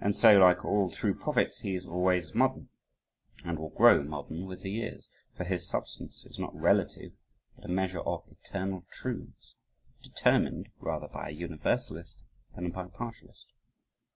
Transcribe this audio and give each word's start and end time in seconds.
And 0.00 0.16
so 0.16 0.38
like 0.38 0.64
all 0.64 0.90
true 0.90 1.14
prophets, 1.14 1.60
he 1.60 1.76
is 1.76 1.86
always 1.86 2.34
modern, 2.34 2.68
and 3.44 3.60
will 3.60 3.68
grow 3.70 4.02
modern 4.02 4.44
with 4.44 4.62
the 4.62 4.72
years 4.72 5.08
for 5.36 5.44
his 5.44 5.64
substance 5.68 6.24
is 6.24 6.36
not 6.36 6.52
relative 6.52 7.12
but 7.54 7.66
a 7.66 7.68
measure 7.68 8.00
of 8.00 8.24
eternal 8.28 8.84
truths 8.90 9.54
determined 10.02 10.70
rather 10.80 11.06
by 11.06 11.28
a 11.28 11.32
universalist 11.32 12.24
than 12.56 12.72
by 12.72 12.86
a 12.86 12.88
partialist. 12.88 13.46